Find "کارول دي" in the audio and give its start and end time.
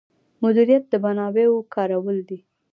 1.73-2.39